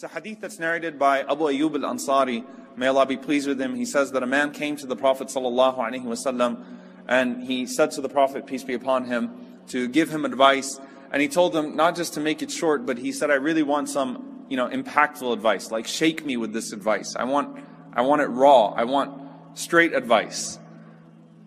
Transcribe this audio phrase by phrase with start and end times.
[0.00, 2.44] It's a hadith that's narrated by Abu Ayyub al-Ansari.
[2.76, 3.74] May Allah be pleased with him.
[3.74, 6.64] He says that a man came to the Prophet sallallahu alaihi wasallam
[7.08, 9.30] and he said to the Prophet, peace be upon him,
[9.68, 10.80] to give him advice.
[11.10, 13.62] And he told him not just to make it short, but he said, I really
[13.62, 15.70] want some, you know, impactful advice.
[15.70, 17.16] Like shake me with this advice.
[17.16, 17.58] I want,
[17.92, 18.74] I want it raw.
[18.76, 20.58] I want straight advice.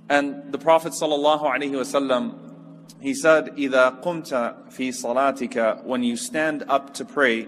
[0.09, 2.35] And the Prophet sallallahu alaihi wasallam,
[2.99, 7.47] he said, إِذَا قُمْتَ فِي صَلَاتِكَ When you stand up to pray,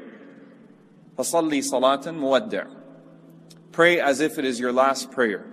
[1.18, 2.68] فَصَلِّ صَلَاةً مُوَدِّعٍ
[3.72, 5.46] Pray as if it is your last prayer.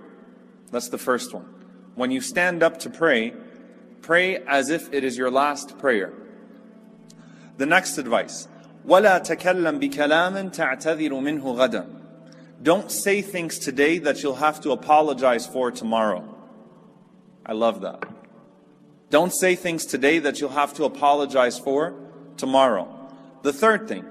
[0.71, 1.45] That's the first one.
[1.95, 3.33] When you stand up to pray,
[4.01, 6.13] pray as if it is your last prayer.
[7.57, 8.47] The next advice.
[8.85, 12.01] وَلَا تَكَلَّمْ بِكَلَامٍ تَعْتَذِرُ مِنْهُ غَدًا
[12.63, 16.35] Don't say things today that you'll have to apologize for tomorrow.
[17.45, 18.03] I love that.
[19.09, 21.93] Don't say things today that you'll have to apologize for
[22.37, 22.87] tomorrow.
[23.41, 24.05] The third thing,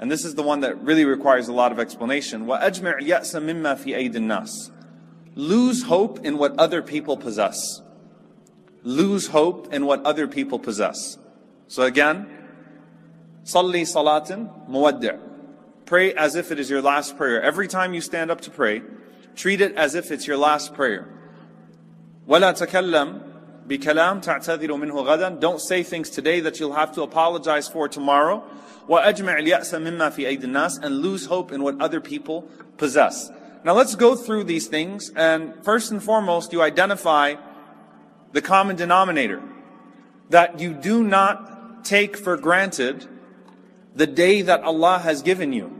[0.00, 2.46] and this is the one that really requires a lot of explanation.
[2.46, 4.70] وَأَجْمِعْ يَأْسَ مِمَّا فِي أَيْدِ النَّاسِ
[5.34, 7.82] Lose hope in what other people possess.
[8.82, 11.18] Lose hope in what other people possess.
[11.68, 12.26] So again,
[13.44, 15.18] صلي صلاة مودع.
[15.84, 17.42] Pray as if it is your last prayer.
[17.42, 18.82] Every time you stand up to pray,
[19.36, 21.08] treat it as if it's your last prayer.
[22.26, 23.20] ولا تكلم
[23.66, 25.40] بكلام تعتذر منه غدا.
[25.40, 28.42] Don't say things today that you'll have to apologize for tomorrow.
[28.88, 33.30] وأجمع اليأس مما في أيدي الناس and lose hope in what other people possess.
[33.64, 37.34] Now let's go through these things and first and foremost you identify
[38.32, 39.42] the common denominator
[40.30, 43.06] that you do not take for granted
[43.94, 45.76] the day that Allah has given you.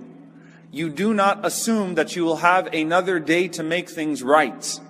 [0.70, 4.80] You do not assume that you will have another day to make things right.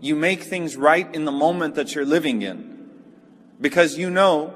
[0.00, 2.88] You make things right in the moment that you're living in.
[3.60, 4.54] Because you know,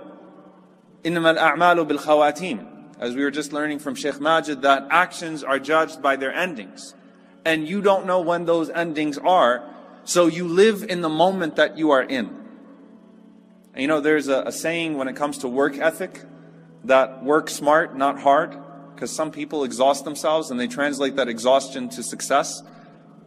[1.03, 6.01] إِنَّمَا الْأَعْمَالُ بِالْخَوَاتِيمِ as we were just learning from Sheikh Majid, that actions are judged
[6.01, 6.95] by their endings.
[7.45, 9.69] And you don't know when those endings are,
[10.05, 12.29] so you live in the moment that you are in.
[13.73, 16.23] And you know, there's a, a saying when it comes to work ethic,
[16.85, 18.57] that work smart, not hard,
[18.95, 22.63] because some people exhaust themselves and they translate that exhaustion to success.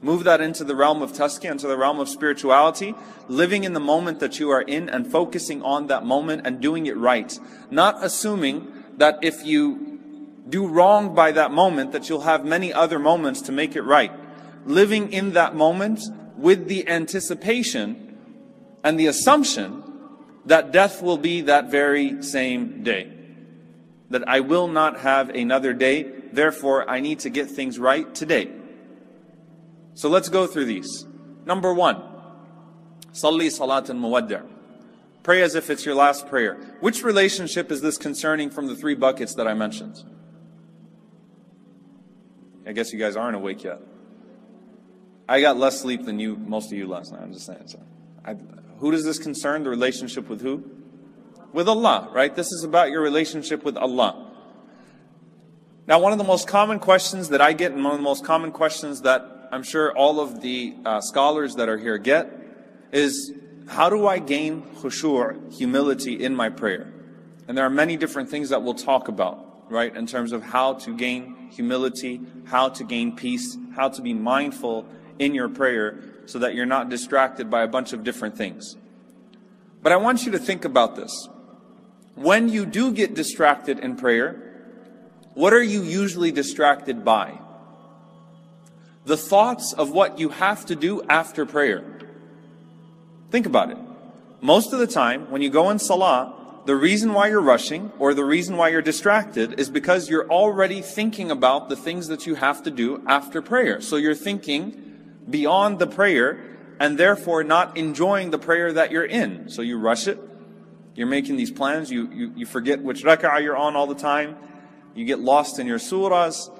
[0.02, 2.92] Move that into the realm of tazkiyah, into the realm of spirituality,
[3.28, 6.86] living in the moment that you are in and focusing on that moment and doing
[6.86, 7.38] it right.
[7.70, 10.00] Not assuming that if you
[10.48, 14.10] do wrong by that moment, that you'll have many other moments to make it right.
[14.66, 16.00] Living in that moment
[16.36, 18.18] with the anticipation
[18.82, 19.84] and the assumption
[20.46, 23.08] that death will be that very same day.
[24.10, 28.50] That I will not have another day, therefore I need to get things right today.
[29.94, 31.06] So let's go through these.
[31.44, 31.96] Number one,
[33.12, 34.48] Salli Salatan Muwaddi'.
[35.22, 36.54] Pray as if it's your last prayer.
[36.80, 40.02] Which relationship is this concerning from the three buckets that I mentioned?
[42.66, 43.80] I guess you guys aren't awake yet.
[45.28, 47.22] I got less sleep than you, most of you last night.
[47.22, 47.66] I'm just saying.
[47.66, 47.80] So
[48.24, 48.36] I,
[48.78, 49.62] who does this concern?
[49.62, 50.64] The relationship with who?
[51.52, 52.34] With Allah, right?
[52.34, 54.30] This is about your relationship with Allah.
[55.86, 58.24] Now, one of the most common questions that I get, and one of the most
[58.24, 62.26] common questions that I'm sure all of the uh, scholars that are here get,
[62.90, 63.32] is
[63.68, 66.90] how do I gain khushu', humility in my prayer?
[67.46, 70.72] And there are many different things that we'll talk about, right, in terms of how
[70.74, 74.86] to gain humility, how to gain peace, how to be mindful
[75.18, 78.78] in your prayer so that you're not distracted by a bunch of different things.
[79.82, 81.28] But I want you to think about this.
[82.14, 84.80] When you do get distracted in prayer,
[85.34, 87.38] what are you usually distracted by?
[89.04, 91.84] The thoughts of what you have to do after prayer.
[93.30, 93.78] Think about it.
[94.40, 96.34] Most of the time, when you go in salah,
[96.64, 100.80] the reason why you're rushing or the reason why you're distracted is because you're already
[100.80, 103.80] thinking about the things that you have to do after prayer.
[103.80, 106.40] So you're thinking beyond the prayer
[106.78, 109.48] and therefore not enjoying the prayer that you're in.
[109.48, 110.20] So you rush it.
[110.94, 111.90] You're making these plans.
[111.90, 114.36] You, you, you forget which rak'ah you're on all the time.
[114.94, 116.50] You get lost in your surahs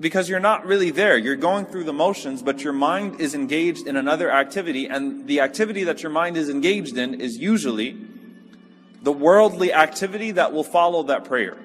[0.00, 1.16] because you're not really there.
[1.16, 5.40] You're going through the motions, but your mind is engaged in another activity, and the
[5.40, 7.96] activity that your mind is engaged in is usually
[9.02, 11.56] the worldly activity that will follow that prayer.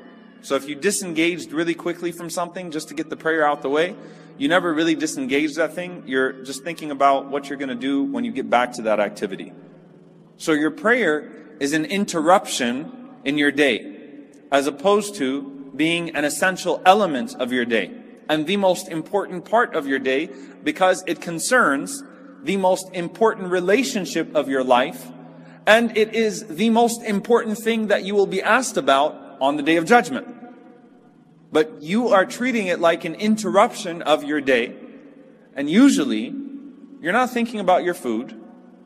[0.42, 3.70] So if you disengaged really quickly from something just to get the prayer out the
[3.70, 3.96] way,
[4.38, 6.04] you never really disengage that thing.
[6.06, 9.00] You're just thinking about what you're going to do when you get back to that
[9.00, 9.52] activity.
[10.38, 13.96] So your prayer is an interruption in your day,
[14.52, 17.97] as opposed to being an essential element of your day
[18.30, 20.30] and the most important part of your day
[20.64, 22.04] because it concerns
[22.44, 25.08] the most important relationship of your life
[25.68, 29.64] and it is the most important thing that you will be asked about on the
[29.64, 30.26] day of judgment.
[31.52, 34.74] But you are treating it like an interruption of your day.
[35.56, 36.34] And usually,
[37.02, 38.40] you're not thinking about your food.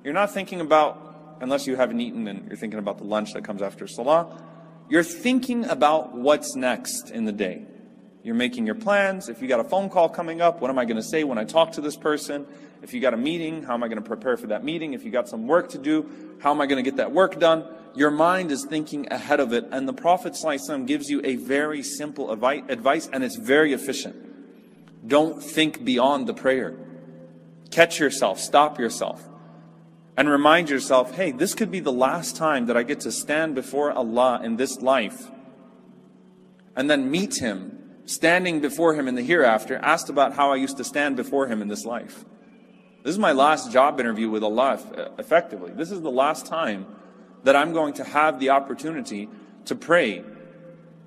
[0.04, 3.44] You're not thinking about, unless you haven't eaten and you're thinking about the lunch that
[3.44, 4.42] comes after Salah.
[4.90, 7.66] You're thinking about what's next in the day.
[8.24, 9.30] You're making your plans.
[9.30, 11.38] If you got a phone call coming up, what am I going to say when
[11.38, 12.46] I talk to this person?
[12.84, 14.94] If you got a meeting, how am I going to prepare for that meeting?
[14.94, 17.40] If you got some work to do, how am I going to get that work
[17.40, 17.66] done?
[17.96, 19.66] Your mind is thinking ahead of it.
[19.72, 25.08] And the Prophet ﷺ gives you a very simple advice and it's very efficient.
[25.08, 26.78] Don't think beyond the prayer.
[27.72, 29.28] Catch yourself, stop yourself,
[30.16, 33.56] and remind yourself, hey, this could be the last time that I get to stand
[33.56, 35.32] before Allah in this life
[36.76, 37.81] and then meet Him
[38.12, 41.62] standing before him in the hereafter, asked about how I used to stand before him
[41.62, 42.26] in this life.
[43.04, 45.72] This is my last job interview with Allah, uh, effectively.
[45.72, 46.86] This is the last time
[47.44, 49.30] that I'm going to have the opportunity
[49.66, 50.24] to pray.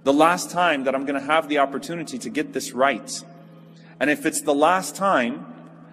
[0.02, 3.24] The last time that I'm going to have the opportunity to get this right.
[4.00, 5.46] And if it's the last time,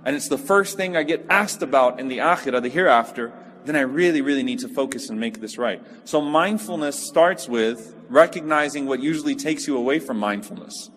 [0.04, 3.32] and it's the first thing I get asked about in the akhirah, the hereafter,
[3.66, 5.84] then I really, really need to focus and make this right.
[6.06, 10.90] So mindfulness starts with recognizing what usually takes you away from mindfulness.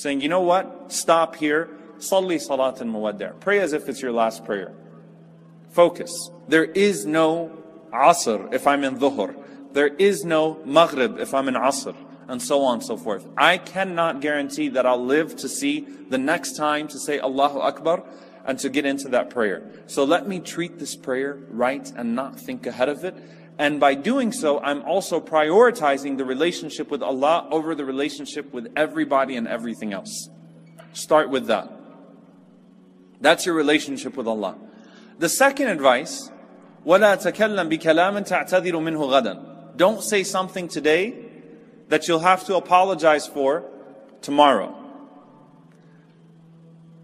[0.00, 0.90] Saying, you know what?
[0.90, 1.68] Stop here.
[1.98, 4.72] Salli salat al Pray as if it's your last prayer.
[5.72, 6.30] Focus.
[6.48, 7.62] There is no
[7.92, 9.36] asr if I'm in dhuhr.
[9.74, 11.94] There is no maghrib if I'm in asr.
[12.28, 13.28] And so on and so forth.
[13.36, 18.02] I cannot guarantee that I'll live to see the next time to say Allahu Akbar
[18.46, 19.70] and to get into that prayer.
[19.86, 23.14] So let me treat this prayer right and not think ahead of it.
[23.59, 28.71] And by doing so, I'm also prioritizing the relationship with Allah over the relationship with
[28.75, 30.29] everybody and everything else.
[30.93, 31.71] Start with that.
[33.21, 34.57] That's your relationship with Allah.
[35.19, 36.29] The second advice,
[36.85, 41.15] وَلَا تَكَلَّمْ بِكَلَامٍ تَعْتَذِرُ مِنْهُ غَدًا Don't say something today
[41.87, 43.63] that you'll have to apologize for
[44.21, 44.75] tomorrow.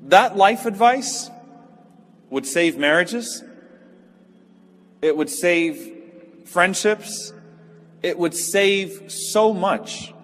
[0.03, 1.29] That life advice
[2.29, 3.43] would save marriages.
[5.01, 5.94] It would save
[6.46, 7.32] friendships,
[8.02, 10.14] it would save so much.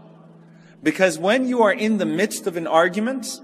[0.82, 3.40] Because when you are in the midst of an argument,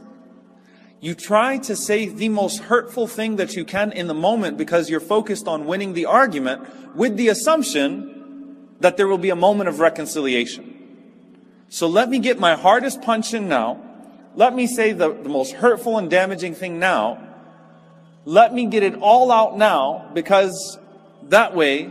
[1.00, 4.90] you try to say the most hurtful thing that you can in the moment because
[4.90, 9.68] you're focused on winning the argument with the assumption that there will be a moment
[9.68, 10.74] of reconciliation.
[11.68, 13.80] So let me get my hardest punch in now.
[14.34, 17.24] Let me say the, the most hurtful and damaging thing now.
[18.24, 20.78] Let me get it all out now because
[21.24, 21.90] that way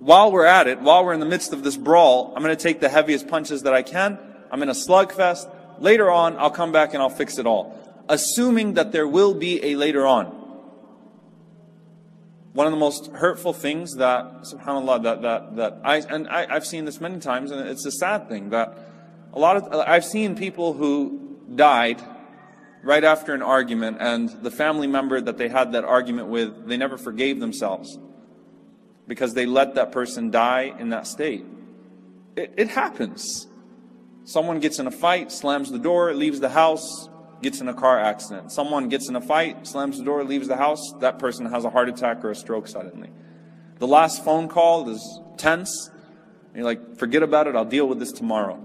[0.00, 2.62] while we're at it, while we're in the midst of this brawl, I'm going to
[2.62, 4.18] take the heaviest punches that I can.
[4.50, 5.48] I'm in a slugfest.
[5.78, 7.78] Later on, I'll come back and I'll fix it all.
[8.08, 10.26] Assuming that there will be a later on.
[12.54, 16.66] One of the most hurtful things that, subhanAllah, that, that, that I, and I, I've
[16.66, 18.78] seen this many times, and it's a sad thing that
[19.34, 22.00] a lot of, uh, I've seen people who died
[22.82, 26.78] right after an argument, and the family member that they had that argument with, they
[26.78, 27.98] never forgave themselves
[29.10, 31.44] because they let that person die in that state.
[32.36, 33.48] It, it happens.
[34.22, 37.08] Someone gets in a fight, slams the door, leaves the house,
[37.42, 38.52] gets in a car accident.
[38.52, 41.70] Someone gets in a fight, slams the door, leaves the house, that person has a
[41.70, 43.10] heart attack or a stroke suddenly.
[43.80, 45.90] The last phone call is tense.
[46.54, 48.64] You're like, forget about it, I'll deal with this tomorrow.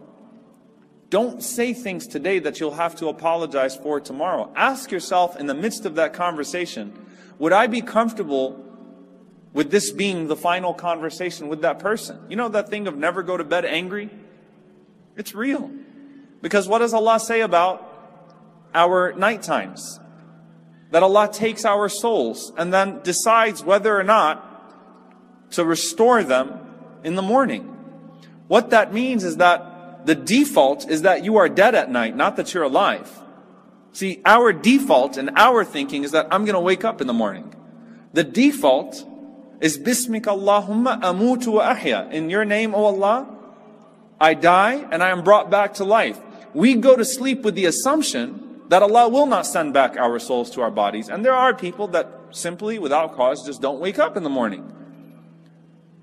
[1.10, 4.54] Don't say things today that you'll have to apologize for tomorrow.
[4.56, 6.94] Ask yourself in the midst of that conversation,
[7.40, 8.65] would I be comfortable
[9.56, 12.20] with this being the final conversation with that person.
[12.28, 14.10] You know that thing of never go to bed angry?
[15.16, 15.72] It's real.
[16.42, 17.90] Because what does Allah say about
[18.74, 20.02] our night times?
[20.92, 26.60] That Allah takes our souls and then decides whether or not to restore them
[27.06, 27.64] in the morning.
[28.50, 32.36] What that means is that the default is that you are dead at night, not
[32.36, 33.10] that you're alive.
[33.94, 37.14] See, our default and our thinking is that I'm going to wake up in the
[37.14, 37.56] morning.
[38.12, 39.15] The default
[39.62, 42.12] is Bismika Allahumma amutu wa ahya.
[42.12, 43.28] In your name, O Allah,
[44.20, 46.20] I die and I am brought back to life.
[46.54, 50.50] We go to sleep with the assumption that Allah will not send back our souls
[50.52, 51.10] to our bodies.
[51.10, 54.72] And there are people that simply, without cause, just don't wake up in the morning.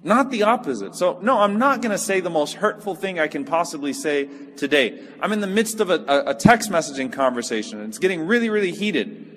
[0.05, 0.95] Not the opposite.
[0.95, 4.29] So, no, I'm not going to say the most hurtful thing I can possibly say
[4.57, 5.01] today.
[5.21, 7.79] I'm in the midst of a, a, text messaging conversation.
[7.79, 9.29] and It's getting really, really heated.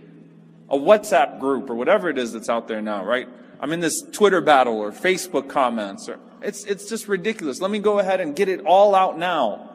[0.69, 3.29] A WhatsApp group or whatever it is that's out there now, right?
[3.59, 7.59] I'm in this Twitter battle or Facebook comments or it's, it's just ridiculous.
[7.59, 9.69] Let me go ahead and get it all out now.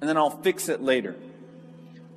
[0.00, 1.16] And then I'll fix it later.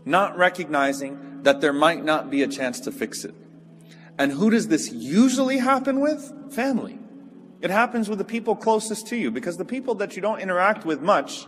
[0.05, 3.33] Not recognizing that there might not be a chance to fix it.
[4.17, 6.53] And who does this usually happen with?
[6.53, 6.99] Family.
[7.61, 10.85] It happens with the people closest to you because the people that you don't interact
[10.85, 11.47] with much,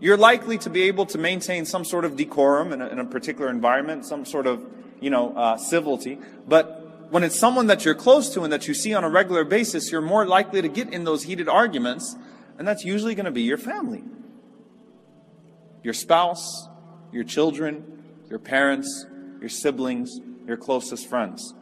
[0.00, 3.04] you're likely to be able to maintain some sort of decorum in a, in a
[3.04, 4.64] particular environment, some sort of,
[5.00, 6.18] you know, uh, civility.
[6.46, 9.43] But when it's someone that you're close to and that you see on a regular
[9.43, 12.15] basis, you're more likely to get in those heated arguments,
[12.57, 14.03] and that's usually going to be your family.
[15.83, 16.67] Your spouse,
[17.11, 19.05] your children, your parents,
[19.39, 21.53] your siblings, your closest friends.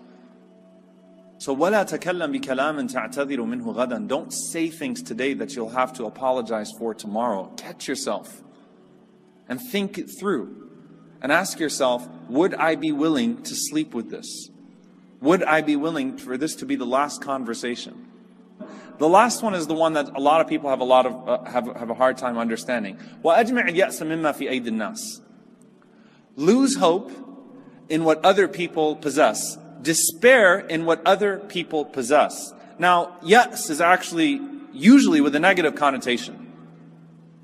[1.38, 6.06] So وَلَا تَكَلَّمْ بِكَلَامٍ تَعْتَذِرُ مِنْهُ غَدًا Don't say things today that you'll have to
[6.06, 7.52] apologize for tomorrow.
[7.58, 8.42] Catch yourself
[9.48, 10.64] and think it through.
[11.22, 14.50] And ask yourself, would I be willing to sleep with this?
[15.21, 18.07] Would I be willing for this to be the last conversation?
[18.99, 21.29] The last one is the one that a lot of people have a lot of
[21.29, 22.99] uh, have, have a hard time understanding.
[26.37, 27.11] Lose hope
[27.89, 29.57] in what other people possess.
[29.81, 32.53] Despair in what other people possess.
[32.79, 34.41] Now, ya's is actually
[34.73, 36.53] usually with a negative connotation.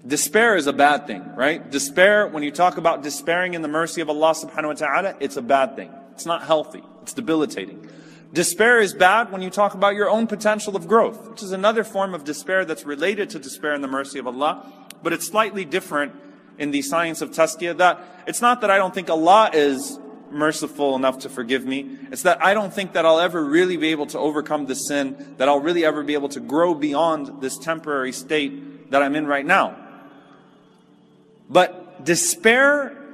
[0.07, 1.69] Despair is a bad thing, right?
[1.71, 5.37] Despair, when you talk about despairing in the mercy of Allah subhanahu wa ta'ala, it's
[5.37, 5.91] a bad thing.
[6.17, 6.83] It's not healthy.
[7.03, 7.91] It's debilitating.
[8.33, 11.85] Despair is bad when you talk about your own potential of growth, which is another
[11.85, 14.65] form of despair that's related to despair in the mercy of Allah,
[15.03, 16.15] but it's slightly different
[16.57, 19.99] in the science of tazkiyah that it's not that I don't think Allah is
[20.31, 21.99] merciful enough to forgive me.
[22.11, 25.35] It's that I don't think that I'll ever really be able to overcome this sin,
[25.37, 29.27] that I'll really ever be able to grow beyond this temporary state that I'm in
[29.27, 29.77] right now.
[31.51, 33.06] But despair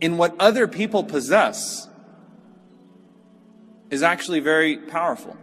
[0.00, 1.88] in what other people possess
[3.90, 5.36] is actually very powerful.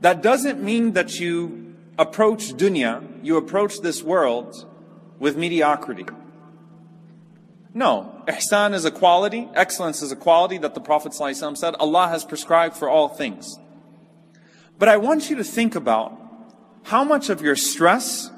[0.00, 4.66] That doesn't mean that you approach dunya, you approach this world
[5.18, 6.06] with mediocrity.
[7.74, 8.22] No.
[8.26, 12.24] Ihsan is a quality, excellence is a quality that the Prophet ﷺ said Allah has
[12.24, 13.58] prescribed for all things.
[14.78, 16.18] But I want you to think about
[16.84, 18.30] how much of your stress,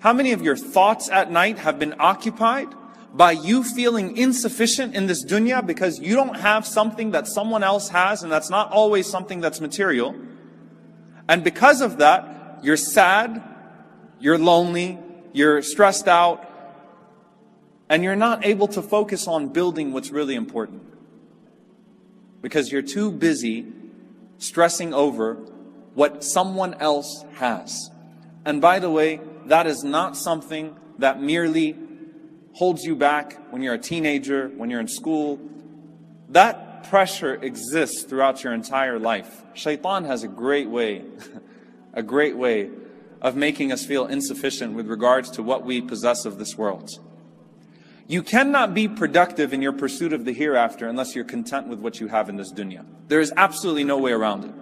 [0.00, 2.68] how many of your thoughts at night have been occupied
[3.12, 7.88] by you feeling insufficient in this dunya because you don't have something that someone else
[7.88, 10.14] has and that's not always something that's material.
[11.28, 13.42] And because of that, you're sad,
[14.20, 14.98] you're lonely,
[15.32, 16.46] you're stressed out,
[17.88, 20.82] and you're not able to focus on building what's really important.
[22.42, 23.66] Because you're too busy
[24.38, 25.34] stressing over
[25.94, 27.90] what someone else has.
[28.44, 31.76] And by the way, that is not something that merely
[32.60, 35.40] holds you back when you're a teenager, when you're in school.
[36.28, 39.42] That pressure exists throughout your entire life.
[39.54, 41.02] Shaitan has a great way,
[41.94, 42.68] a great way
[43.22, 46.90] of making us feel insufficient with regards to what we possess of this world.
[48.06, 51.98] You cannot be productive in your pursuit of the hereafter unless you're content with what
[51.98, 52.84] you have in this dunya.
[53.08, 54.52] There is absolutely no way around it.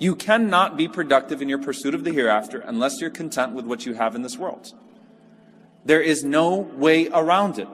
[0.00, 3.86] You cannot be productive in your pursuit of the hereafter unless you're content with what
[3.86, 4.72] you have in this world.
[5.86, 7.68] There is no way around it.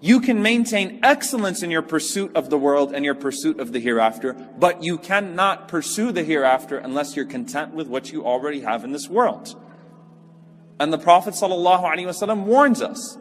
[0.00, 3.80] You can maintain excellence in your pursuit of the world and your pursuit of the
[3.80, 8.84] hereafter, but you cannot pursue the hereafter unless you're content with what you already have
[8.84, 9.60] in this world.
[10.78, 13.18] And the Prophet ﷺ warns us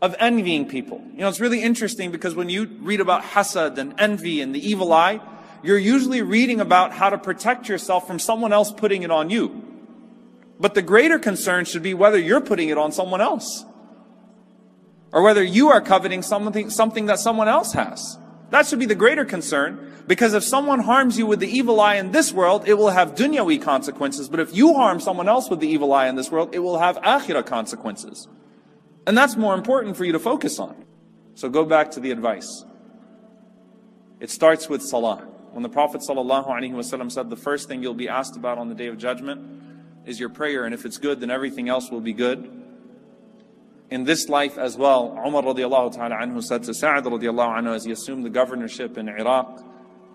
[0.00, 1.00] of envying people.
[1.12, 4.68] You know, it's really interesting because when you read about hasad and envy and the
[4.68, 5.20] evil eye,
[5.62, 9.61] you're usually reading about how to protect yourself from someone else putting it on you.
[10.62, 13.64] But the greater concern should be whether you're putting it on someone else.
[15.12, 18.16] Or whether you are coveting something, something that someone else has.
[18.50, 19.92] That should be the greater concern.
[20.06, 23.16] Because if someone harms you with the evil eye in this world, it will have
[23.16, 24.28] dunyawi consequences.
[24.28, 26.78] But if you harm someone else with the evil eye in this world, it will
[26.78, 28.28] have akhirah consequences.
[29.04, 30.84] And that's more important for you to focus on.
[31.34, 32.64] So go back to the advice.
[34.20, 35.26] It starts with salah.
[35.50, 38.86] When the Prophet ﷺ said the first thing you'll be asked about on the day
[38.86, 39.71] of judgment
[40.05, 42.51] is your prayer, and if it's good, then everything else will be good.
[43.89, 47.85] In this life as well, Umar radiallahu ta'ala anhu said to Sa'ad radiallahu anhu as
[47.85, 49.63] he assumed the governorship in Iraq,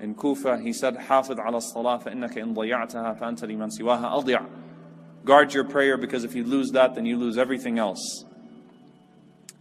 [0.02, 4.44] in Kufa, he said, حافظ على الصلاة فإنك إن ضيعتها فأنت لمن سواها أضيع.
[5.24, 8.24] Guard your prayer because if you lose that, then you lose everything else.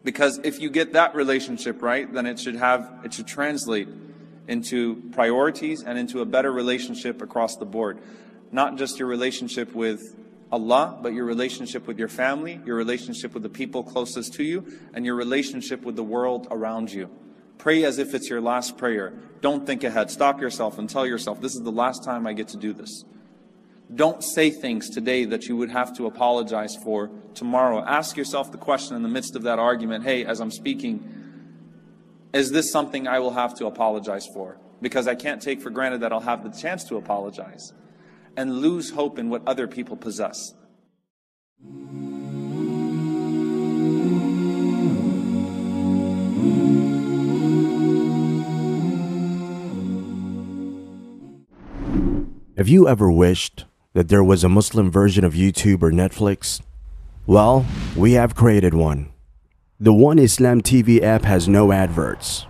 [0.03, 3.87] Because if you get that relationship right, then it should have, it should translate
[4.47, 7.99] into priorities and into a better relationship across the board.
[8.52, 10.16] Not just your relationship with
[10.52, 14.64] Allah, but your relationship with your family, your relationship with the people closest to you,
[14.94, 17.10] and your relationship with the world around you.
[17.58, 19.14] Pray as if it's your last prayer.
[19.40, 20.10] Don't think ahead.
[20.10, 23.04] Stop yourself and tell yourself, this is the last time I get to do this.
[23.94, 27.84] Don't say things today that you would have to apologize for tomorrow.
[27.84, 31.08] Ask yourself the question in the midst of that argument hey, as I'm speaking,
[32.32, 34.58] is this something I will have to apologize for?
[34.80, 37.72] Because I can't take for granted that I'll have the chance to apologize
[38.36, 40.54] and lose hope in what other people possess.
[52.56, 56.62] Have you ever wished that there was a Muslim version of YouTube or Netflix?
[57.26, 59.12] Well, we have created one.
[59.78, 62.46] The One Islam TV app has no adverts,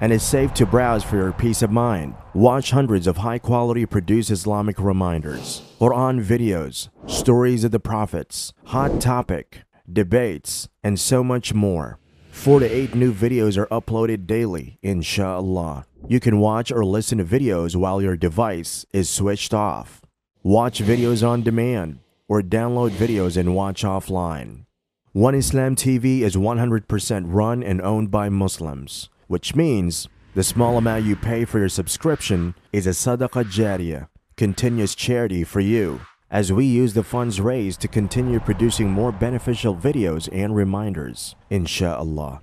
[0.00, 2.14] and is safe to browse for your peace of mind.
[2.34, 9.00] Watch hundreds of high quality produced Islamic reminders, Quran videos, stories of the prophets, hot
[9.00, 11.98] topic, debates, and so much more.
[12.30, 15.86] Four to eight new videos are uploaded daily, inshallah.
[16.08, 20.02] You can watch or listen to videos while your device is switched off.
[20.42, 24.66] Watch videos on demand or download videos and watch offline.
[25.12, 31.04] One Islam TV is 100% run and owned by Muslims, which means the small amount
[31.04, 36.00] you pay for your subscription is a sadaqah jariyah, continuous charity for you,
[36.30, 42.40] as we use the funds raised to continue producing more beneficial videos and reminders, inshallah.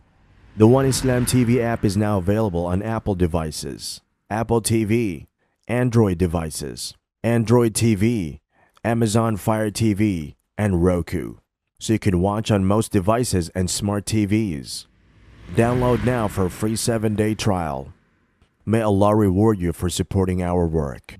[0.55, 5.27] The One Islam TV app is now available on Apple devices, Apple TV,
[5.67, 8.39] Android devices, Android TV,
[8.83, 11.35] Amazon Fire TV, and Roku,
[11.79, 14.88] so you can watch on most devices and smart TVs.
[15.55, 17.93] Download now for a free 7-day trial.
[18.65, 21.17] May Allah reward you for supporting our work.